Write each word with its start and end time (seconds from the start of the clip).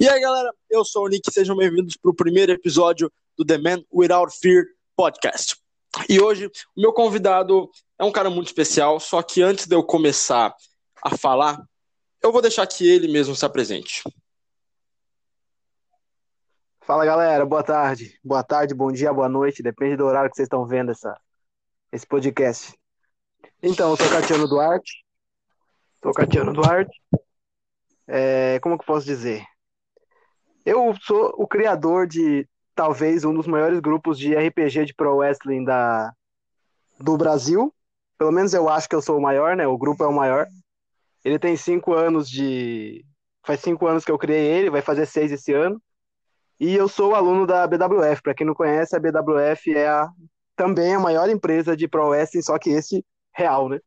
E 0.00 0.08
aí, 0.08 0.20
galera, 0.20 0.52
eu 0.70 0.84
sou 0.84 1.06
o 1.06 1.08
Nick, 1.08 1.32
sejam 1.32 1.56
bem-vindos 1.56 1.96
para 1.96 2.10
o 2.10 2.14
primeiro 2.14 2.52
episódio 2.52 3.10
do 3.36 3.44
The 3.44 3.58
Man 3.58 3.82
Without 3.92 4.32
Fear 4.38 4.64
podcast. 4.94 5.56
E 6.08 6.20
hoje, 6.20 6.46
o 6.76 6.80
meu 6.80 6.92
convidado 6.92 7.70
é 7.98 8.04
um 8.04 8.12
cara 8.12 8.28
muito 8.28 8.48
especial, 8.48 9.00
só 9.00 9.22
que 9.22 9.42
antes 9.42 9.66
de 9.66 9.74
eu 9.74 9.82
começar 9.82 10.54
a 11.02 11.16
falar, 11.16 11.60
eu 12.22 12.30
vou 12.30 12.42
deixar 12.42 12.66
que 12.66 12.86
ele 12.86 13.08
mesmo 13.08 13.34
se 13.34 13.44
apresente. 13.44 14.02
Fala 16.88 17.04
galera, 17.04 17.44
boa 17.44 17.62
tarde. 17.62 18.18
Boa 18.24 18.42
tarde, 18.42 18.74
bom 18.74 18.90
dia, 18.90 19.12
boa 19.12 19.28
noite, 19.28 19.62
depende 19.62 19.94
do 19.94 20.06
horário 20.06 20.30
que 20.30 20.36
vocês 20.36 20.46
estão 20.46 20.64
vendo 20.64 20.90
essa, 20.90 21.20
esse 21.92 22.06
podcast. 22.06 22.74
Então, 23.62 23.90
eu 23.90 23.96
sou 23.98 24.08
Catiano 24.08 24.48
Duarte. 24.48 25.04
Sou 26.02 26.14
Catiano 26.14 26.50
Duarte. 26.50 26.98
É, 28.06 28.58
como 28.60 28.78
que 28.78 28.84
eu 28.84 28.86
posso 28.86 29.04
dizer? 29.04 29.44
Eu 30.64 30.94
sou 31.02 31.34
o 31.36 31.46
criador 31.46 32.06
de 32.06 32.48
talvez 32.74 33.22
um 33.22 33.34
dos 33.34 33.46
maiores 33.46 33.80
grupos 33.80 34.18
de 34.18 34.34
RPG 34.34 34.86
de 34.86 34.94
Pro 34.94 35.16
Wrestling 35.16 35.64
da, 35.64 36.10
do 36.98 37.18
Brasil. 37.18 37.70
Pelo 38.16 38.32
menos 38.32 38.54
eu 38.54 38.66
acho 38.66 38.88
que 38.88 38.94
eu 38.94 39.02
sou 39.02 39.18
o 39.18 39.22
maior, 39.22 39.54
né? 39.54 39.66
O 39.66 39.76
grupo 39.76 40.04
é 40.04 40.06
o 40.06 40.14
maior. 40.14 40.46
Ele 41.22 41.38
tem 41.38 41.54
cinco 41.54 41.92
anos 41.92 42.30
de. 42.30 43.04
Faz 43.44 43.60
cinco 43.60 43.86
anos 43.86 44.06
que 44.06 44.10
eu 44.10 44.16
criei 44.16 44.46
ele, 44.46 44.70
vai 44.70 44.80
fazer 44.80 45.04
seis 45.04 45.30
esse 45.30 45.52
ano. 45.52 45.78
E 46.60 46.74
eu 46.74 46.88
sou 46.88 47.14
aluno 47.14 47.46
da 47.46 47.66
BWF. 47.66 48.22
Para 48.22 48.34
quem 48.34 48.46
não 48.46 48.54
conhece, 48.54 48.96
a 48.96 49.00
BWF 49.00 49.74
é 49.74 49.88
a, 49.88 50.08
também 50.56 50.94
a 50.94 51.00
maior 51.00 51.28
empresa 51.28 51.76
de 51.76 51.86
Pro 51.86 52.08
Wrestling, 52.08 52.42
só 52.42 52.58
que 52.58 52.70
esse 52.70 53.04
real, 53.32 53.68
né? 53.68 53.78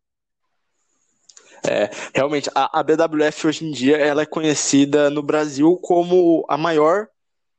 É, 1.67 1.91
realmente, 2.15 2.49
a, 2.55 2.79
a, 2.79 2.81
BWF 2.81 3.47
hoje 3.47 3.65
em 3.65 3.71
dia 3.71 3.95
ela 3.97 4.23
é 4.23 4.25
conhecida 4.25 5.11
no 5.11 5.21
Brasil 5.21 5.77
como 5.77 6.43
a 6.49 6.57
maior 6.57 7.07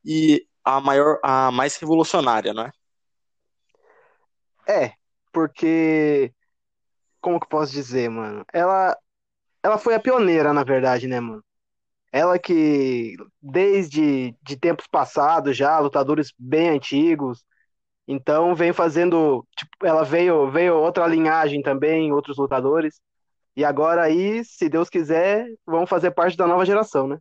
e 0.05 0.45
a 0.65 0.81
maior, 0.81 1.21
a 1.23 1.53
mais 1.53 1.77
revolucionária, 1.77 2.53
não 2.53 2.65
é? 2.65 2.73
É, 4.69 4.93
porque 5.33 6.33
como 7.21 7.39
que 7.39 7.45
eu 7.45 7.49
posso 7.49 7.73
dizer, 7.73 8.09
mano? 8.11 8.45
Ela 8.53 8.97
ela 9.63 9.79
foi 9.79 9.95
a 9.95 10.01
pioneira, 10.01 10.53
na 10.53 10.65
verdade, 10.65 11.07
né, 11.07 11.21
mano? 11.21 11.45
Ela 12.13 12.39
que, 12.39 13.17
desde 13.41 14.35
de 14.43 14.57
tempos 14.57 14.87
passados 14.87 15.57
já, 15.57 15.79
lutadores 15.79 16.31
bem 16.39 16.69
antigos, 16.69 17.43
então 18.07 18.55
vem 18.55 18.73
fazendo, 18.73 19.47
tipo, 19.57 19.71
ela 19.83 20.05
veio, 20.05 20.51
veio 20.51 20.77
outra 20.77 21.07
linhagem 21.07 21.63
também, 21.63 22.13
outros 22.13 22.37
lutadores, 22.37 23.01
e 23.57 23.65
agora 23.65 24.03
aí, 24.03 24.45
se 24.45 24.69
Deus 24.69 24.91
quiser, 24.91 25.47
vão 25.67 25.87
fazer 25.87 26.11
parte 26.11 26.37
da 26.37 26.47
nova 26.47 26.67
geração, 26.67 27.09
né? 27.09 27.19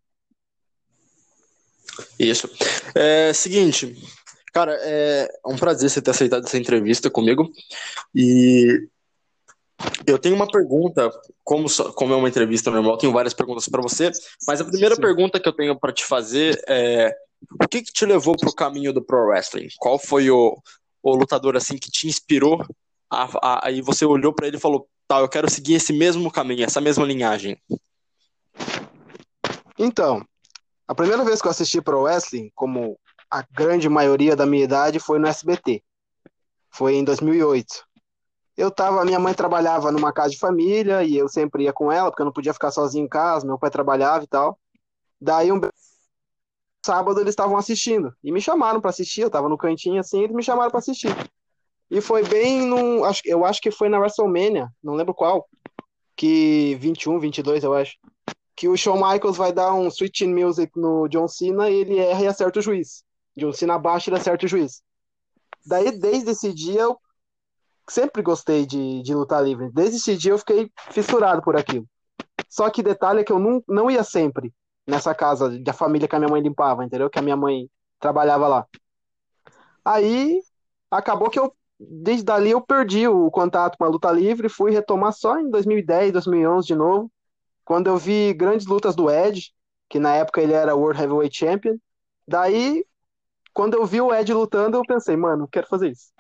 Isso. 2.20 2.50
É, 2.96 3.32
seguinte, 3.34 3.96
cara, 4.54 4.78
é 4.82 5.30
um 5.46 5.56
prazer 5.56 5.90
você 5.90 6.02
ter 6.02 6.12
aceitado 6.12 6.46
essa 6.46 6.58
entrevista 6.58 7.10
comigo, 7.10 7.50
e 8.14 8.90
eu 10.06 10.18
tenho 10.20 10.36
uma 10.36 10.48
pergunta, 10.48 11.10
como, 11.44 11.68
como 11.96 12.14
é 12.14 12.16
uma 12.18 12.30
entrevista 12.30 12.72
normal, 12.72 12.98
tenho 12.98 13.14
várias 13.14 13.34
perguntas 13.34 13.68
para 13.68 13.82
você, 13.82 14.12
mas 14.48 14.62
a 14.62 14.66
primeira 14.66 14.96
Sim. 14.96 15.02
pergunta 15.02 15.40
que 15.40 15.48
eu 15.48 15.54
tenho 15.54 15.80
para 15.80 15.94
te 15.94 16.06
fazer 16.06 16.62
é: 16.68 17.16
o 17.62 17.68
que, 17.68 17.82
que 17.82 17.92
te 17.92 18.06
levou 18.06 18.36
para 18.38 18.50
o 18.50 18.56
caminho 18.56 18.94
do 18.94 19.02
pro 19.02 19.28
wrestling? 19.28 19.68
Qual 19.78 19.98
foi 19.98 20.30
o, 20.30 20.58
o 21.02 21.16
lutador 21.16 21.56
assim 21.56 21.78
que 21.78 21.92
te 21.92 22.08
inspirou? 22.08 22.64
Aí 23.64 23.82
você 23.82 24.06
olhou 24.06 24.34
para 24.34 24.48
ele 24.48 24.58
e 24.58 24.60
falou: 24.60 24.88
tá, 25.08 25.20
eu 25.20 25.30
quero 25.30 25.50
seguir 25.50 25.76
esse 25.76 25.94
mesmo 25.94 26.32
caminho, 26.32 26.64
essa 26.64 26.82
mesma 26.82 27.06
linhagem. 27.06 27.58
Então, 29.78 30.24
a 30.88 30.96
primeira 30.96 31.24
vez 31.24 31.42
que 31.42 31.48
eu 31.48 31.52
assisti 31.52 31.82
pro 31.82 32.04
wrestling, 32.04 32.52
como 32.54 33.00
a 33.30 33.44
grande 33.52 33.88
maioria 33.88 34.36
da 34.36 34.46
minha 34.46 34.64
idade, 34.64 35.00
foi 35.00 35.18
no 35.18 35.28
SBT. 35.28 35.82
Foi 36.70 36.96
em 36.96 37.04
2008 37.04 37.91
eu 38.62 38.70
tava, 38.70 39.04
minha 39.04 39.20
mãe 39.20 39.34
trabalhava 39.34 39.92
numa 39.92 40.14
casa 40.14 40.30
de 40.30 40.38
família 40.38 41.04
e 41.04 41.18
eu 41.18 41.28
sempre 41.28 41.64
ia 41.64 41.74
com 41.74 41.92
ela, 41.92 42.12
porque 42.12 42.22
eu 42.22 42.26
não 42.26 42.32
podia 42.32 42.54
ficar 42.54 42.70
sozinho 42.70 43.06
em 43.06 43.10
casa, 43.10 43.46
meu 43.46 43.58
pai 43.58 43.72
trabalhava 43.72 44.24
e 44.24 44.28
tal. 44.28 44.60
Daí 45.20 45.52
um 45.52 45.60
sábado 46.86 47.20
eles 47.20 47.32
estavam 47.32 47.58
assistindo 47.58 48.14
e 48.24 48.32
me 48.32 48.40
chamaram 48.40 48.80
para 48.80 48.92
assistir, 48.92 49.22
eu 49.22 49.32
tava 49.32 49.50
no 49.50 49.58
cantinho 49.58 50.00
assim, 50.00 50.22
eles 50.22 50.36
me 50.36 50.44
chamaram 50.44 50.70
para 50.70 50.78
assistir. 50.78 51.10
E 51.90 52.00
foi 52.02 52.24
bem 52.24 52.62
no, 52.68 53.04
acho, 53.04 53.22
eu 53.26 53.44
acho 53.44 53.60
que 53.60 53.72
foi 53.72 53.90
na 53.90 53.98
WrestleMania, 53.98 54.70
não 54.84 54.94
lembro 54.94 55.16
qual, 55.16 55.48
que 56.16 56.76
21, 56.76 57.20
22, 57.20 57.64
eu 57.64 57.74
acho, 57.74 57.98
que 58.56 58.68
o 58.68 58.78
Shawn 58.78 58.98
Michaels 58.98 59.38
vai 59.38 59.52
dar 59.52 59.74
um 59.74 59.90
switching 59.90 60.36
music 60.36 60.72
no 60.76 61.08
John 61.08 61.28
Cena 61.28 61.68
e 61.68 61.78
ele 61.78 61.98
erra 61.98 62.22
e 62.22 62.28
acerta 62.28 62.60
o 62.60 62.62
juiz. 62.62 63.04
John 63.36 63.54
Cena 63.54 63.74
abaixa 63.74 64.12
e 64.12 64.14
acerta 64.14 64.46
o 64.46 64.50
juiz. 64.50 64.84
Daí, 65.66 65.92
desde 65.98 66.30
esse 66.30 66.54
dia, 66.54 66.82
eu 66.82 67.00
sempre 67.90 68.22
gostei 68.22 68.66
de, 68.66 69.02
de 69.02 69.14
lutar 69.14 69.44
livre. 69.44 69.70
Desde 69.72 69.98
esse 69.98 70.18
dia 70.18 70.32
eu 70.32 70.38
fiquei 70.38 70.72
fissurado 70.92 71.42
por 71.42 71.56
aquilo. 71.56 71.86
Só 72.50 72.70
que 72.70 72.84
detalhe 72.84 73.22
é 73.22 73.24
que 73.24 73.32
eu 73.32 73.40
não, 73.40 73.64
não 73.68 73.90
ia 73.90 74.04
sempre 74.04 74.54
nessa 74.88 75.14
casa 75.14 75.50
da 75.60 75.74
família 75.74 76.08
que 76.08 76.16
a 76.16 76.20
minha 76.20 76.30
mãe 76.30 76.42
limpava, 76.42 76.84
entendeu? 76.84 77.10
Que 77.10 77.20
a 77.20 77.22
minha 77.22 77.38
mãe 77.38 77.70
trabalhava 78.00 78.48
lá. 78.48 78.68
Aí 79.84 80.42
acabou 80.90 81.30
que 81.30 81.40
eu 81.40 81.54
desde 81.80 82.24
dali 82.24 82.52
eu 82.52 82.62
perdi 82.62 83.08
o 83.08 83.32
contato 83.32 83.76
com 83.76 83.84
a 83.84 83.88
luta 83.88 84.12
livre, 84.12 84.48
fui 84.48 84.72
retomar 84.72 85.14
só 85.14 85.40
em 85.40 85.50
2010, 85.50 86.12
2011 86.12 86.68
de 86.68 86.76
novo, 86.76 87.12
quando 87.66 87.88
eu 87.88 87.98
vi 87.98 88.34
grandes 88.34 88.68
lutas 88.68 88.96
do 88.96 89.10
Ed, 89.10 89.52
que 89.90 90.00
na 90.00 90.14
época 90.14 90.42
ele 90.42 90.54
era 90.54 90.76
World 90.76 91.02
Heavyweight 91.02 91.36
Champion. 91.36 91.78
Daí, 92.28 92.86
quando 93.52 93.76
eu 93.76 93.86
vi 93.86 94.00
o 94.00 94.14
Ed 94.14 94.32
lutando, 94.32 94.78
eu 94.78 94.84
pensei, 94.84 95.18
mano, 95.18 95.48
quero 95.52 95.68
fazer 95.68 95.90
isso 95.90 96.12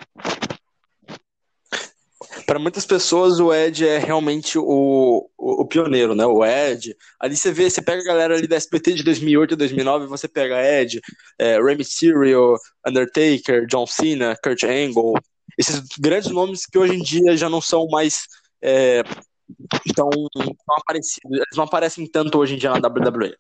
para 2.51 2.59
muitas 2.59 2.85
pessoas 2.85 3.39
o 3.39 3.53
Ed 3.53 3.87
é 3.87 3.97
realmente 3.97 4.59
o, 4.59 5.29
o, 5.37 5.61
o, 5.61 5.65
pioneiro, 5.65 6.13
né? 6.13 6.25
O 6.25 6.43
Ed. 6.43 6.93
Ali 7.17 7.37
você 7.37 7.49
vê, 7.49 7.69
você 7.69 7.81
pega 7.81 8.01
a 8.01 8.05
galera 8.05 8.35
ali 8.35 8.45
da 8.45 8.57
SPT 8.57 8.95
de 8.95 9.03
2008 9.03 9.53
e 9.53 9.55
2009, 9.55 10.07
você 10.07 10.27
pega 10.27 10.61
Ed, 10.61 10.99
é, 11.39 11.57
Rey 11.61 11.77
Undertaker, 12.85 13.65
John 13.67 13.87
Cena, 13.87 14.35
Kurt 14.43 14.65
Angle, 14.65 15.13
esses 15.57 15.81
grandes 15.97 16.29
nomes 16.29 16.65
que 16.65 16.77
hoje 16.77 16.95
em 16.95 17.01
dia 17.01 17.37
já 17.37 17.49
não 17.49 17.61
são 17.61 17.87
mais 17.87 18.27
é, 18.61 19.01
tão, 19.95 20.09
tão 20.09 20.75
aparecidos, 20.77 21.31
eles 21.31 21.55
não 21.55 21.63
aparecem 21.63 22.05
tanto 22.05 22.37
hoje 22.37 22.55
em 22.55 22.57
dia 22.57 22.71
na 22.71 22.85
WWE. 22.85 23.33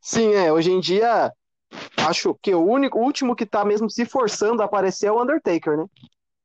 Sim, 0.00 0.32
é, 0.32 0.52
hoje 0.52 0.70
em 0.70 0.78
dia 0.78 1.32
acho 1.96 2.38
que 2.40 2.54
o 2.54 2.64
único, 2.64 3.00
o 3.00 3.02
último 3.02 3.34
que 3.34 3.44
tá 3.44 3.64
mesmo 3.64 3.90
se 3.90 4.06
forçando 4.06 4.62
a 4.62 4.66
aparecer 4.66 5.06
é 5.06 5.10
o 5.10 5.20
Undertaker, 5.20 5.76
né? 5.76 5.86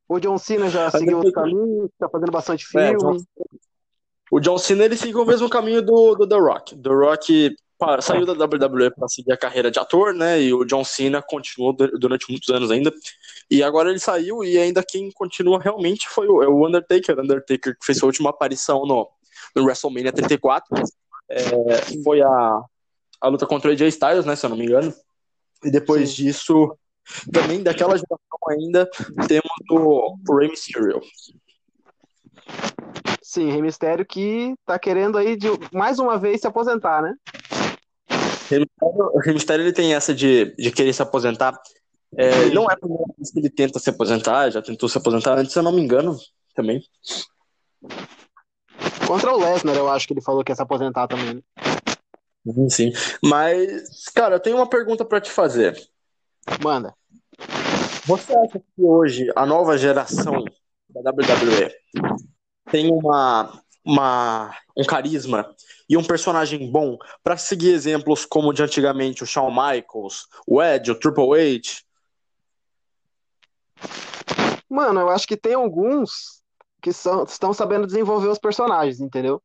O 0.10 0.20
John 0.20 0.40
Cena 0.40 0.70
já 0.72 0.90
seguiu 0.90 1.18
outro 1.18 1.32
caminho, 1.32 1.88
tá 2.00 2.10
fazendo 2.10 2.32
bastante 2.32 2.66
é, 2.76 2.88
filme. 2.90 3.24
É, 3.40 3.44
o 4.32 4.40
John 4.40 4.58
Cena 4.58 4.84
ele 4.84 4.98
seguiu 4.98 5.22
o 5.22 5.26
mesmo 5.26 5.48
caminho 5.48 5.84
do, 5.84 6.16
do 6.16 6.28
The 6.28 6.36
Rock. 6.36 6.76
The 6.76 6.90
Rock 6.90 7.56
saiu 8.02 8.26
da 8.26 8.34
WWE 8.34 8.92
para 8.92 9.08
seguir 9.08 9.32
a 9.32 9.38
carreira 9.38 9.70
de 9.70 9.80
ator, 9.80 10.14
né? 10.14 10.42
E 10.42 10.52
o 10.52 10.66
John 10.66 10.84
Cena 10.84 11.22
continuou 11.22 11.74
durante 11.74 12.30
muitos 12.30 12.50
anos 12.50 12.72
ainda. 12.72 12.92
E 13.50 13.62
agora 13.64 13.90
ele 13.90 14.00
saiu 14.00 14.44
e 14.44 14.58
ainda 14.58 14.84
quem 14.84 15.12
continua 15.12 15.60
realmente 15.60 16.10
foi 16.10 16.28
o, 16.28 16.44
é 16.44 16.48
o 16.48 16.68
Undertaker. 16.68 17.18
O 17.18 17.22
Undertaker 17.22 17.78
que 17.78 17.86
fez 17.86 18.00
sua 18.00 18.08
última 18.08 18.32
aparição 18.32 18.86
no, 18.86 19.08
no 19.56 19.64
WrestleMania 19.64 20.12
34. 20.12 20.84
É, 21.30 21.44
foi 22.04 22.22
a, 22.22 22.62
a 23.22 23.28
luta 23.28 23.46
contra 23.46 23.70
o 23.70 23.74
AJ 23.74 23.82
Styles, 23.90 24.26
né? 24.26 24.36
Se 24.36 24.46
eu 24.46 24.50
não 24.50 24.58
me 24.58 24.66
engano. 24.66 24.94
E 25.64 25.72
depois 25.72 26.10
Sim. 26.10 26.24
disso 26.24 26.76
também 27.32 27.64
daquela 27.64 27.96
geração 27.98 28.40
ainda 28.50 28.90
temos 29.28 29.52
o, 29.70 30.16
o 30.28 30.38
Rey 30.38 30.50
Mysterio. 30.50 31.02
Sim, 33.22 33.52
Rey 33.52 33.62
Mysterio 33.62 34.06
que 34.06 34.56
tá 34.66 34.80
querendo 34.80 35.18
aí 35.18 35.36
de, 35.36 35.48
mais 35.72 36.00
uma 36.00 36.18
vez 36.18 36.42
se 36.42 36.48
aposentar, 36.48 37.02
né? 37.02 37.14
O 38.82 39.20
Rey 39.20 39.34
Mysterio 39.34 39.64
ele 39.64 39.74
tem 39.74 39.94
essa 39.94 40.14
de, 40.14 40.56
de 40.56 40.72
querer 40.72 40.94
se 40.94 41.02
aposentar. 41.02 41.60
É, 42.18 42.50
não 42.50 42.64
é 42.64 42.74
a 42.74 42.78
primeira 42.78 43.06
vez 43.16 43.32
que 43.32 43.40
ele 43.40 43.50
tenta 43.50 43.78
se 43.78 43.90
aposentar, 43.90 44.50
já 44.50 44.62
tentou 44.62 44.90
se 44.90 44.98
aposentar 44.98 45.38
antes, 45.38 45.54
se 45.54 45.60
eu 45.60 45.64
não 45.64 45.72
me 45.72 45.82
engano, 45.82 46.18
também. 46.56 46.84
Contra 49.06 49.32
o 49.32 49.38
Lesnar, 49.38 49.76
eu 49.76 49.90
acho 49.90 50.08
que 50.08 50.14
ele 50.14 50.22
falou 50.22 50.44
que 50.44 50.52
ia 50.52 50.56
se 50.56 50.62
aposentar 50.62 51.08
também. 51.08 51.44
Sim, 52.70 52.92
mas, 53.24 54.06
cara, 54.16 54.36
eu 54.36 54.40
tenho 54.40 54.56
uma 54.56 54.70
pergunta 54.70 55.06
para 55.06 55.22
te 55.22 55.30
fazer. 55.30 55.78
Manda. 56.64 56.94
Você 58.06 58.36
acha 58.36 58.60
que 58.60 58.82
hoje 58.82 59.32
a 59.36 59.46
nova 59.46 59.78
geração 59.78 60.44
da 60.90 61.12
WWE 61.12 61.72
tem 62.72 62.92
uma 62.92 63.62
uma, 63.84 64.56
um 64.78 64.84
carisma 64.84 65.56
e 65.90 65.98
um 65.98 66.04
personagem 66.04 66.72
bom 66.72 66.98
para 67.24 67.38
seguir 67.38 67.74
exemplos 67.74 68.26
como 68.26 68.54
de 68.54 68.62
antigamente 68.62 69.24
o 69.24 69.28
Shawn 69.28 69.50
Michaels, 69.50 70.28
o 70.46 70.62
Edge, 70.62 70.92
o 70.92 71.00
Triple 71.00 71.34
H? 71.34 71.82
Mano, 74.70 75.00
eu 75.00 75.10
acho 75.10 75.28
que 75.28 75.38
tem 75.38 75.56
alguns 75.56 76.44
que 76.82 76.94
são, 76.94 77.24
estão 77.24 77.54
sabendo 77.54 77.88
desenvolver 77.88 78.28
os 78.28 78.38
personagens, 78.38 79.00
entendeu? 79.00 79.42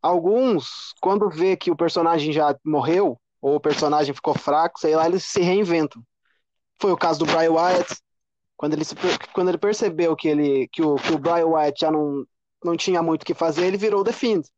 Alguns, 0.00 0.94
quando 1.00 1.28
vê 1.28 1.56
que 1.56 1.70
o 1.70 1.76
personagem 1.76 2.32
já 2.32 2.56
morreu, 2.64 3.20
ou 3.40 3.56
o 3.56 3.60
personagem 3.60 4.14
ficou 4.14 4.34
fraco, 4.34 4.80
sei 4.80 4.96
lá, 4.96 5.06
eles 5.06 5.24
se 5.24 5.40
reinventam. 5.40 6.02
Foi 6.80 6.92
o 6.92 6.96
caso 6.96 7.20
do 7.20 7.26
Bray 7.26 7.48
Wyatt, 7.48 7.96
quando 8.56 8.74
ele, 8.74 8.84
se, 8.84 8.94
quando 9.32 9.48
ele 9.48 9.58
percebeu 9.58 10.16
que, 10.16 10.28
ele, 10.28 10.68
que, 10.68 10.82
o, 10.82 10.96
que 10.96 11.12
o 11.12 11.18
Bray 11.18 11.44
Wyatt 11.44 11.80
já 11.80 11.90
não, 11.90 12.24
não 12.64 12.76
tinha 12.76 13.02
muito 13.02 13.22
o 13.22 13.26
que 13.26 13.34
fazer, 13.34 13.66
ele 13.66 13.76
virou 13.76 14.04
The 14.04 14.12
Fiend. 14.12 14.48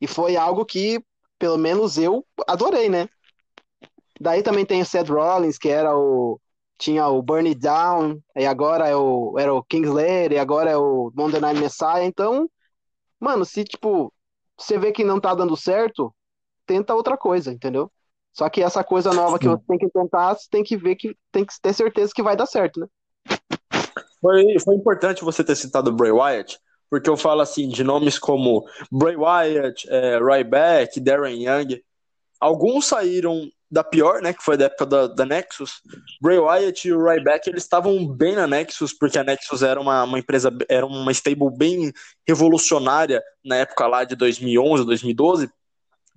E 0.00 0.06
foi 0.06 0.36
algo 0.36 0.64
que, 0.64 1.02
pelo 1.38 1.56
menos 1.56 1.98
eu, 1.98 2.24
adorei, 2.46 2.88
né? 2.88 3.08
Daí 4.20 4.42
também 4.42 4.64
tem 4.64 4.80
o 4.80 4.86
Seth 4.86 5.08
Rollins, 5.08 5.58
que 5.58 5.68
era 5.68 5.96
o. 5.96 6.40
Tinha 6.78 7.08
o 7.08 7.22
Burn 7.22 7.48
It 7.48 7.60
Down, 7.60 8.20
e 8.36 8.44
agora 8.44 8.86
é 8.86 8.94
o, 8.94 9.34
era 9.38 9.52
o 9.54 9.62
Kingslayer, 9.64 10.32
e 10.32 10.38
agora 10.38 10.70
é 10.70 10.76
o 10.76 11.10
Monday 11.14 11.40
Night 11.40 11.58
Messiah. 11.58 12.04
Então, 12.04 12.50
mano, 13.18 13.46
se 13.46 13.64
tipo, 13.64 14.12
você 14.58 14.78
vê 14.78 14.92
que 14.92 15.02
não 15.02 15.18
tá 15.18 15.34
dando 15.34 15.56
certo, 15.56 16.14
tenta 16.66 16.94
outra 16.94 17.16
coisa, 17.16 17.50
entendeu? 17.52 17.90
Só 18.36 18.50
que 18.50 18.62
essa 18.62 18.84
coisa 18.84 19.14
nova 19.14 19.38
que 19.38 19.48
você 19.48 19.62
tem 19.66 19.78
que 19.78 19.88
tentar, 19.88 20.34
você 20.34 20.46
tem 20.50 20.62
que 20.62 20.76
ver 20.76 20.94
que 20.96 21.16
tem 21.32 21.42
que 21.42 21.54
ter 21.60 21.72
certeza 21.72 22.12
que 22.14 22.22
vai 22.22 22.36
dar 22.36 22.44
certo, 22.44 22.78
né? 22.78 22.86
Foi, 24.20 24.58
foi 24.62 24.74
importante 24.74 25.24
você 25.24 25.42
ter 25.42 25.56
citado 25.56 25.90
o 25.90 25.94
Bray 25.94 26.12
Wyatt, 26.12 26.58
porque 26.90 27.08
eu 27.08 27.16
falo 27.16 27.40
assim 27.40 27.66
de 27.66 27.82
nomes 27.82 28.18
como 28.18 28.66
Bray 28.92 29.16
Wyatt, 29.16 29.88
é, 29.88 30.18
Ryback, 30.18 31.00
Darren 31.00 31.42
Young. 31.44 31.82
Alguns 32.38 32.84
saíram 32.84 33.48
da 33.70 33.82
pior, 33.82 34.20
né, 34.20 34.34
que 34.34 34.42
foi 34.42 34.58
da 34.58 34.66
época 34.66 34.84
da, 34.84 35.06
da 35.06 35.24
Nexus. 35.24 35.80
Bray 36.20 36.38
Wyatt 36.38 36.86
e 36.86 36.92
o 36.92 37.02
Ryback, 37.02 37.48
eles 37.48 37.62
estavam 37.62 38.06
bem 38.06 38.34
na 38.34 38.46
Nexus, 38.46 38.92
porque 38.92 39.18
a 39.18 39.24
Nexus 39.24 39.62
era 39.62 39.80
uma, 39.80 40.04
uma 40.04 40.18
empresa, 40.18 40.54
era 40.68 40.84
uma 40.84 41.10
stable 41.10 41.56
bem 41.56 41.90
revolucionária 42.28 43.22
na 43.42 43.56
época 43.56 43.86
lá 43.86 44.04
de 44.04 44.14
2011, 44.14 44.84
2012, 44.84 45.48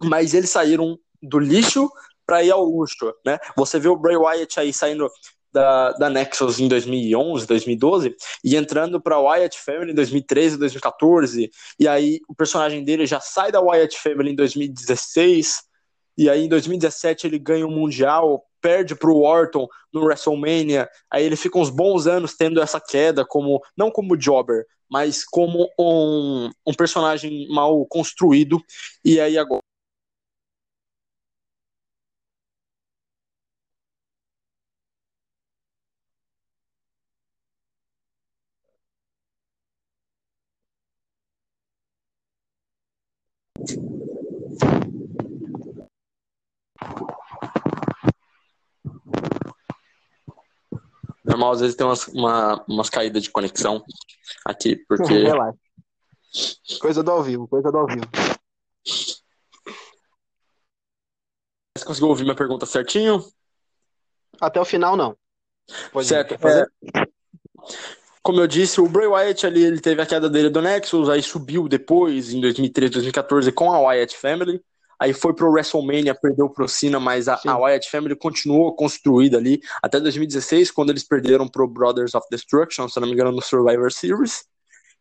mas 0.03 0.33
eles 0.33 0.49
saíram 0.49 0.99
do 1.21 1.39
lixo 1.39 1.89
para 2.29 2.43
ir 2.43 2.51
ao 2.51 2.63
luxo, 2.63 3.11
né? 3.25 3.39
Você 3.57 3.79
vê 3.79 3.89
o 3.89 3.95
Bray 3.95 4.15
Wyatt 4.15 4.59
aí 4.59 4.71
saindo 4.71 5.09
da, 5.51 5.93
da 5.93 6.11
Nexus 6.11 6.59
em 6.59 6.67
2011, 6.67 7.47
2012 7.47 8.15
e 8.43 8.55
entrando 8.55 9.01
para 9.01 9.17
Wyatt 9.17 9.59
Family 9.59 9.93
em 9.93 9.95
2013, 9.95 10.59
2014 10.59 11.49
e 11.79 11.87
aí 11.87 12.19
o 12.29 12.35
personagem 12.35 12.83
dele 12.83 13.07
já 13.07 13.19
sai 13.19 13.51
da 13.51 13.59
Wyatt 13.59 13.97
Family 13.97 14.29
em 14.29 14.35
2016 14.35 15.63
e 16.15 16.29
aí 16.29 16.45
em 16.45 16.47
2017 16.47 17.25
ele 17.25 17.39
ganha 17.39 17.65
o 17.65 17.69
um 17.71 17.75
mundial, 17.75 18.45
perde 18.61 18.93
para 18.93 19.09
o 19.09 19.23
Orton 19.23 19.67
no 19.91 20.03
WrestleMania, 20.03 20.87
aí 21.09 21.25
ele 21.25 21.35
fica 21.35 21.57
uns 21.57 21.71
bons 21.71 22.05
anos 22.05 22.35
tendo 22.35 22.61
essa 22.61 22.79
queda 22.79 23.25
como 23.25 23.59
não 23.75 23.89
como 23.89 24.15
jobber, 24.15 24.67
mas 24.87 25.25
como 25.25 25.67
um, 25.79 26.51
um 26.67 26.73
personagem 26.75 27.47
mal 27.49 27.83
construído 27.87 28.61
e 29.03 29.19
aí 29.19 29.35
agora 29.35 29.63
Normal, 51.39 51.51
às 51.53 51.61
vezes 51.61 51.75
tem 51.75 51.87
umas, 51.87 52.07
uma, 52.09 52.65
umas 52.67 52.89
caídas 52.89 53.23
de 53.23 53.31
conexão 53.31 53.81
aqui, 54.45 54.75
porque. 54.75 55.13
Relaxa. 55.23 55.57
Coisa 56.81 57.01
do 57.01 57.09
ao 57.09 57.23
vivo, 57.23 57.47
coisa 57.47 57.71
do 57.71 57.77
ao 57.77 57.87
vivo. 57.87 58.05
Você 61.75 61.85
conseguiu 61.85 62.09
ouvir 62.09 62.23
minha 62.23 62.35
pergunta 62.35 62.65
certinho? 62.65 63.25
Até 64.39 64.59
o 64.59 64.65
final, 64.65 64.97
não. 64.97 65.17
Pode 65.91 66.07
certo. 66.07 66.35
É, 66.45 66.65
como 68.21 68.41
eu 68.41 68.47
disse, 68.47 68.81
o 68.81 68.87
Bray 68.87 69.07
Wyatt 69.07 69.47
ali, 69.47 69.63
ele 69.63 69.79
teve 69.79 70.01
a 70.01 70.05
queda 70.05 70.29
dele 70.29 70.49
do 70.49 70.61
Nexus, 70.61 71.09
aí 71.09 71.23
subiu 71.23 71.67
depois, 71.67 72.31
em 72.31 72.41
2013, 72.41 72.93
2014, 72.93 73.51
com 73.51 73.71
a 73.71 73.79
Wyatt 73.79 74.15
Family. 74.17 74.61
Aí 74.99 75.13
foi 75.13 75.33
pro 75.33 75.49
WrestleMania, 75.49 76.13
perdeu 76.13 76.49
pro 76.49 76.67
Cena, 76.67 76.99
mas 76.99 77.29
a, 77.29 77.39
a, 77.47 77.57
Wyatt 77.57 77.89
Family 77.89 78.15
continuou 78.15 78.75
construída 78.75 79.37
ali 79.37 79.61
até 79.81 79.99
2016, 79.99 80.71
quando 80.71 80.89
eles 80.89 81.03
perderam 81.03 81.47
pro 81.47 81.67
Brothers 81.67 82.13
of 82.13 82.27
Destruction, 82.29 82.89
se 82.89 82.99
não 82.99 83.07
me 83.07 83.13
engano, 83.13 83.31
no 83.31 83.41
Survivor 83.41 83.91
Series. 83.91 84.43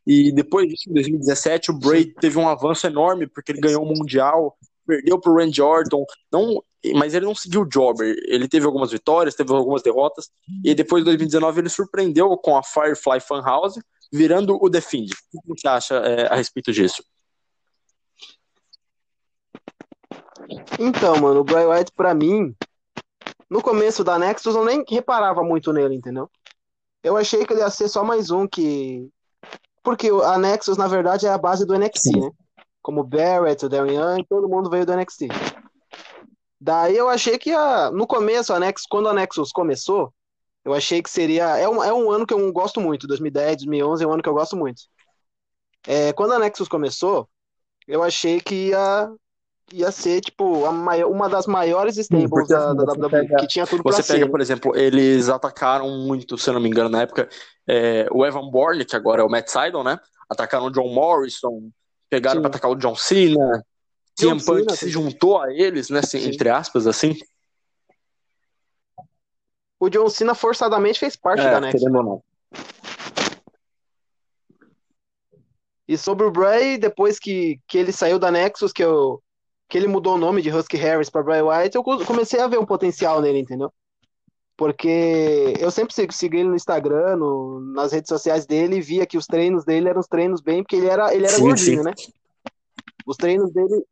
E 0.07 0.33
depois 0.33 0.69
disso, 0.69 0.89
em 0.89 0.95
2017, 0.95 1.71
o 1.73 1.75
Bray 1.75 2.07
teve 2.07 2.39
um 2.39 2.49
avanço 2.49 2.87
enorme, 2.87 3.27
porque 3.27 3.53
ele 3.53 3.61
ganhou 3.61 3.83
o 3.83 3.87
Mundial, 3.87 4.57
perdeu 4.87 5.21
pro 5.21 5.35
Randy 5.35 5.61
Orton, 5.61 6.05
não, 6.33 6.63
mas 6.95 7.13
ele 7.13 7.27
não 7.27 7.35
seguiu 7.35 7.63
o 7.63 7.69
Jobber. 7.71 8.17
Ele 8.27 8.49
teve 8.49 8.65
algumas 8.65 8.91
vitórias, 8.91 9.35
teve 9.35 9.53
algumas 9.53 9.83
derrotas, 9.83 10.31
e 10.65 10.75
depois 10.75 11.03
de 11.03 11.07
2019 11.07 11.61
ele 11.61 11.69
surpreendeu 11.69 12.37
com 12.39 12.57
a 12.57 12.63
Firefly 12.63 13.21
Funhouse, 13.21 13.81
virando 14.13 14.57
o 14.63 14.71
The 14.71 14.81
Fiend. 14.81 15.13
O 15.35 15.43
que 15.43 15.61
você 15.61 15.69
acha 15.69 15.95
é, 15.97 16.33
a 16.33 16.37
respeito 16.37 16.73
disso? 16.73 17.03
Então, 20.79 21.17
mano, 21.19 21.41
o 21.41 21.45
Bray 21.45 21.67
Wyatt 21.67 21.93
pra 21.93 22.15
mim, 22.15 22.55
no 23.49 23.63
começo 23.63 24.05
da 24.05 24.19
Nexus 24.19 24.55
eu 24.55 24.65
nem 24.65 24.85
reparava 24.89 25.43
muito 25.43 25.73
nele, 25.73 25.95
entendeu? 25.95 26.31
Eu 27.03 27.17
achei 27.17 27.45
que 27.47 27.53
ele 27.53 27.61
ia 27.61 27.71
ser 27.71 27.89
só 27.89 28.05
mais 28.05 28.31
um 28.31 28.47
que. 28.47 29.09
Porque 29.83 30.09
a 30.09 30.37
Nexus, 30.39 30.77
na 30.77 30.87
verdade, 30.87 31.27
é 31.27 31.31
a 31.31 31.39
base 31.39 31.65
do 31.65 31.75
NXT, 31.75 32.17
né? 32.17 32.31
Como 32.83 33.01
o 33.01 33.05
Barrett, 33.05 33.65
o 33.65 33.69
Darren 33.69 33.97
Young, 33.97 34.25
todo 34.29 34.49
mundo 34.49 34.69
veio 34.69 34.85
do 34.85 34.95
NXT. 34.95 35.29
Daí 36.61 36.97
eu 36.97 37.09
achei 37.09 37.39
que 37.39 37.53
a... 37.53 37.91
no 37.91 38.07
começo, 38.07 38.53
a 38.53 38.59
Nexus, 38.59 38.87
quando 38.89 39.09
a 39.09 39.15
Nexus 39.15 39.53
começou, 39.53 40.13
eu 40.65 40.75
achei 40.75 41.03
que 41.03 41.09
seria. 41.09 41.57
É 41.57 41.69
um, 41.69 41.83
é 41.83 41.93
um 41.93 42.11
ano 42.11 42.27
que 42.27 42.35
eu 42.35 42.53
gosto 42.53 42.81
muito, 42.81 43.07
2010, 43.07 43.59
2011 43.59 44.05
é 44.05 44.07
um 44.07 44.13
ano 44.13 44.23
que 44.23 44.29
eu 44.29 44.35
gosto 44.35 44.57
muito. 44.57 44.83
É, 45.87 46.13
quando 46.13 46.33
a 46.33 46.39
Nexus 46.39 46.69
começou, 46.69 47.29
eu 47.87 48.03
achei 48.03 48.41
que 48.41 48.69
ia 48.69 49.11
ia 49.73 49.91
ser, 49.93 50.21
tipo, 50.21 50.65
a 50.65 50.73
maior, 50.73 51.11
uma 51.11 51.29
das 51.29 51.47
maiores 51.47 51.97
stables 51.97 52.31
Porque, 52.31 52.53
da, 52.53 52.71
assim, 52.71 52.77
da 52.77 52.93
WWE, 52.93 53.11
pega, 53.11 53.37
que 53.37 53.47
tinha 53.47 53.67
tudo 53.67 53.83
Você 53.83 54.03
pega, 54.03 54.25
ser. 54.25 54.31
por 54.31 54.41
exemplo, 54.41 54.77
eles 54.77 55.29
atacaram 55.29 55.89
muito, 55.99 56.39
se 56.39 56.49
eu 56.49 56.55
não 56.55 56.61
me 56.61 56.69
engano, 56.69 56.89
na 56.89 57.03
época, 57.03 57.29
é, 57.67 58.07
o 58.11 58.25
Evan 58.25 58.51
Bourne, 58.51 58.85
que 58.85 58.97
agora 58.97 59.23
é 59.23 59.25
o 59.25 59.29
Matt 59.29 59.49
Sydal, 59.49 59.85
né? 59.85 59.99
Atacaram 60.29 60.67
o 60.67 60.71
John 60.71 60.89
Morrison, 60.89 61.71
pegaram 62.09 62.41
para 62.41 62.49
atacar 62.51 62.71
o 62.71 62.77
John 62.77 62.95
Cena. 62.95 63.65
CM 64.19 64.45
Punk 64.45 64.77
se 64.77 64.89
juntou 64.89 65.41
a 65.41 65.53
eles, 65.53 65.91
né? 65.91 66.03
Sim. 66.03 66.27
Entre 66.29 66.49
aspas, 66.49 66.87
assim. 66.87 67.17
O 69.79 69.89
John 69.89 70.09
Cena 70.09 70.35
forçadamente 70.35 70.99
fez 70.99 71.15
parte 71.15 71.41
é, 71.41 71.51
da 71.51 71.61
ou 71.99 72.05
não. 72.05 72.23
E 75.87 75.97
sobre 75.97 76.27
o 76.27 76.31
Bray, 76.31 76.77
depois 76.77 77.19
que, 77.19 77.61
que 77.67 77.79
ele 77.79 77.93
saiu 77.93 78.19
da 78.19 78.31
Nexus, 78.31 78.73
que 78.73 78.85
eu, 78.85 79.23
que 79.69 79.77
ele 79.77 79.87
mudou 79.87 80.15
o 80.15 80.19
nome 80.19 80.41
de 80.41 80.51
Husky 80.51 80.77
Harris 80.77 81.11
para 81.11 81.23
Bray 81.23 81.43
Wyatt, 81.43 81.77
eu 81.77 81.83
comecei 81.83 82.41
a 82.41 82.47
ver 82.47 82.59
um 82.59 82.65
potencial 82.65 83.21
nele, 83.21 83.39
entendeu? 83.39 83.71
Porque 84.57 85.55
eu 85.61 85.71
sempre 85.71 85.95
segui 86.11 86.39
ele 86.39 86.49
no 86.49 86.57
Instagram, 86.57 87.17
no, 87.17 87.61
nas 87.75 87.93
redes 87.93 88.09
sociais 88.09 88.47
dele, 88.47 88.77
e 88.77 88.81
via 88.81 89.07
que 89.07 89.19
os 89.19 89.27
treinos 89.27 89.65
dele 89.65 89.89
eram 89.89 90.01
os 90.01 90.09
treinos 90.09 90.41
bem, 90.41 90.63
porque 90.63 90.77
ele 90.77 90.89
era, 90.89 91.15
ele 91.15 91.27
era 91.27 91.37
sim, 91.37 91.43
gordinho, 91.43 91.79
sim. 91.79 91.85
né? 91.85 91.93
Os 93.07 93.17
treinos 93.17 93.53
dele, 93.53 93.85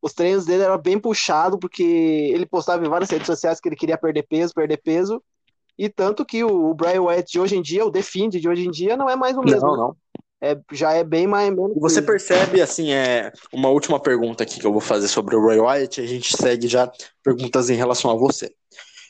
os 0.00 0.12
treinos 0.12 0.44
dele 0.44 0.62
eram 0.62 0.78
bem 0.78 0.98
puxado, 0.98 1.58
porque 1.58 1.82
ele 1.82 2.46
postava 2.46 2.84
em 2.84 2.90
várias 2.90 3.10
redes 3.10 3.26
sociais 3.26 3.58
que 3.58 3.68
ele 3.68 3.76
queria 3.76 3.98
perder 3.98 4.24
peso, 4.24 4.54
perder 4.54 4.76
peso, 4.76 5.20
e 5.78 5.88
tanto 5.88 6.24
que 6.26 6.44
o, 6.44 6.70
o 6.70 6.74
Bray 6.74 6.98
Wyatt 6.98 7.32
de 7.32 7.40
hoje 7.40 7.56
em 7.56 7.62
dia, 7.62 7.84
o 7.84 7.90
The 7.90 8.02
Fiend 8.02 8.38
de 8.38 8.48
hoje 8.48 8.66
em 8.66 8.70
dia, 8.70 8.96
não 8.96 9.08
é 9.08 9.16
mais 9.16 9.36
o 9.36 9.40
mesmo. 9.40 9.66
Não, 9.66 9.76
não 9.76 9.96
é, 10.42 10.58
já 10.72 10.92
é 10.92 11.04
bem 11.04 11.26
mais. 11.26 11.52
E 11.52 11.80
você 11.80 12.02
percebe, 12.02 12.60
assim, 12.60 12.92
é 12.92 13.32
uma 13.52 13.68
última 13.68 14.00
pergunta 14.00 14.42
aqui 14.42 14.58
que 14.58 14.66
eu 14.66 14.72
vou 14.72 14.80
fazer 14.80 15.06
sobre 15.06 15.36
o 15.36 15.46
Ray 15.46 15.60
Wyatt, 15.60 16.00
a 16.00 16.06
gente 16.06 16.36
segue 16.36 16.66
já 16.66 16.90
perguntas 17.22 17.70
em 17.70 17.76
relação 17.76 18.10
a 18.10 18.14
você. 18.16 18.52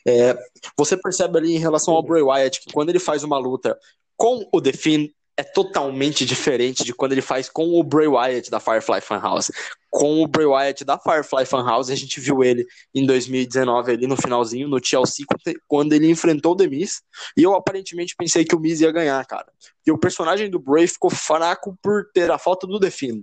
É, 0.06 0.36
você 0.76 0.96
percebe 0.96 1.38
ali 1.38 1.54
em 1.54 1.58
relação 1.58 1.94
ao 1.94 2.02
Bray 2.02 2.22
Wyatt 2.22 2.60
que 2.60 2.72
quando 2.72 2.90
ele 2.90 2.98
faz 2.98 3.24
uma 3.24 3.38
luta 3.38 3.78
com 4.16 4.46
o 4.52 4.60
The 4.60 4.72
Finn, 4.72 5.08
é 5.36 5.42
totalmente 5.42 6.26
diferente 6.26 6.84
de 6.84 6.92
quando 6.92 7.12
ele 7.12 7.22
faz 7.22 7.48
com 7.48 7.68
o 7.78 7.82
Bray 7.82 8.06
Wyatt 8.06 8.50
da 8.50 8.60
Firefly 8.60 9.00
Funhouse. 9.00 9.52
Com 9.90 10.22
o 10.22 10.26
Bray 10.26 10.46
Wyatt 10.46 10.84
da 10.84 10.98
Firefly 10.98 11.46
Funhouse, 11.46 11.92
a 11.92 11.96
gente 11.96 12.20
viu 12.20 12.42
ele 12.42 12.66
em 12.94 13.06
2019 13.06 13.92
ali 13.92 14.06
no 14.06 14.16
finalzinho, 14.16 14.68
no 14.68 14.80
TLC, 14.80 15.24
quando 15.66 15.92
ele 15.92 16.10
enfrentou 16.10 16.52
o 16.52 16.56
The 16.56 16.66
Miz, 16.66 17.02
e 17.36 17.42
eu 17.42 17.54
aparentemente 17.54 18.14
pensei 18.16 18.44
que 18.44 18.54
o 18.54 18.60
Miz 18.60 18.80
ia 18.80 18.92
ganhar, 18.92 19.24
cara. 19.26 19.50
E 19.86 19.90
o 19.90 19.98
personagem 19.98 20.50
do 20.50 20.58
Bray 20.58 20.86
ficou 20.86 21.10
fraco 21.10 21.76
por 21.82 22.10
ter 22.12 22.30
a 22.30 22.38
falta 22.38 22.66
do 22.66 22.78
The 22.78 22.90
Finn. 22.90 23.22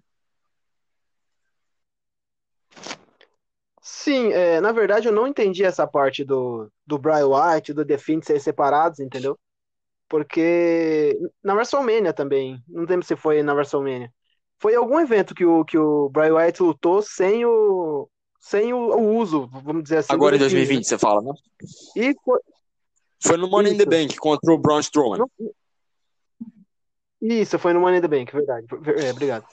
Sim, 3.82 4.32
é, 4.32 4.62
na 4.62 4.72
verdade 4.72 5.08
eu 5.08 5.12
não 5.12 5.28
entendi 5.28 5.64
essa 5.64 5.86
parte 5.86 6.24
do, 6.24 6.72
do 6.86 6.98
Bray 6.98 7.24
Wyatt 7.24 7.74
do 7.74 7.86
The 7.86 7.98
serem 7.98 8.40
separados, 8.40 9.00
entendeu? 9.00 9.38
Porque 10.10 11.18
na 11.44 11.54
WrestleMania 11.54 12.12
também, 12.12 12.62
não 12.68 12.84
lembro 12.84 13.06
se 13.06 13.16
foi 13.16 13.44
na 13.44 13.54
WrestleMania. 13.54 14.12
Foi 14.60 14.76
algum 14.76 15.00
evento 15.00 15.36
que 15.36 15.46
o, 15.46 15.64
que 15.64 15.78
o 15.78 16.10
Bray 16.10 16.32
Wyatt 16.32 16.62
lutou 16.64 17.02
sem 17.02 17.46
o, 17.46 18.10
sem 18.40 18.74
o, 18.74 18.78
o 18.78 19.16
uso, 19.18 19.48
vamos 19.64 19.84
dizer 19.84 19.98
assim, 19.98 20.12
Agora 20.12 20.36
em 20.36 20.40
The 20.40 20.50
Fiend, 20.50 20.66
2020, 20.66 20.88
você 20.88 20.98
fala, 20.98 21.22
né? 21.22 21.32
E 21.96 22.16
foi, 22.26 22.40
Foi 23.22 23.38
no 23.38 23.48
Money 23.48 23.74
in 23.74 23.78
the 23.78 23.84
isso, 23.84 23.90
Bank 23.90 24.18
contra 24.18 24.52
o 24.52 24.58
Braun 24.58 24.80
Strowman. 24.80 25.26
isso, 27.22 27.60
foi 27.60 27.74
no 27.74 27.80
Money 27.80 28.00
in 28.00 28.02
the 28.02 28.08
Bank, 28.08 28.34
verdade. 28.34 28.66
É, 29.06 29.12
obrigado. 29.12 29.46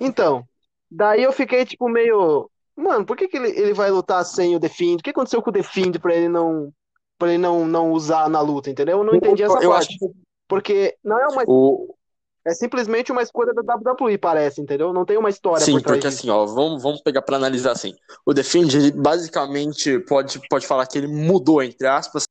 Então, 0.00 0.44
daí 0.90 1.22
eu 1.22 1.32
fiquei 1.32 1.64
tipo 1.64 1.88
meio, 1.88 2.50
mano, 2.74 3.06
por 3.06 3.16
que 3.16 3.28
que 3.28 3.36
ele, 3.36 3.50
ele 3.50 3.72
vai 3.74 3.90
lutar 3.90 4.24
sem 4.24 4.56
o 4.56 4.60
The 4.60 4.68
Fiend? 4.68 5.00
O 5.00 5.02
que 5.04 5.10
aconteceu 5.10 5.40
com 5.40 5.50
o 5.50 5.52
The 5.52 5.62
Fiend 5.62 5.98
pra 6.00 6.14
ele 6.14 6.28
não 6.28 6.72
para 7.18 7.28
ele 7.28 7.38
não, 7.38 7.66
não 7.66 7.92
usar 7.92 8.28
na 8.28 8.40
luta, 8.40 8.70
entendeu? 8.70 8.98
Eu 8.98 9.04
não 9.04 9.14
entendi 9.14 9.42
essa 9.42 9.58
Eu 9.58 9.72
acho 9.72 9.88
parte. 9.88 9.98
que 9.98 10.10
Porque 10.46 10.96
não 11.04 11.18
é 11.18 11.26
uma 11.26 11.42
o, 11.46 11.94
é 12.48 12.54
simplesmente 12.54 13.12
uma 13.12 13.22
escolha 13.22 13.52
da 13.52 13.60
WWE, 13.74 14.16
parece, 14.16 14.60
entendeu? 14.60 14.92
Não 14.92 15.04
tem 15.04 15.18
uma 15.18 15.28
história 15.28 15.64
Sim, 15.64 15.72
por 15.72 15.82
trás 15.82 15.96
porque 15.98 16.08
disso. 16.08 16.20
assim, 16.20 16.30
ó, 16.30 16.46
vamos, 16.46 16.82
vamos 16.82 17.02
pegar 17.02 17.20
pra 17.20 17.36
analisar 17.36 17.72
assim. 17.72 17.92
O 18.24 18.32
The 18.32 18.42
Fiend, 18.42 18.74
ele 18.74 18.90
basicamente 18.90 19.98
pode, 20.00 20.40
pode 20.48 20.66
falar 20.66 20.86
que 20.86 20.96
ele 20.96 21.08
mudou, 21.08 21.62
entre 21.62 21.86
aspas, 21.86 22.24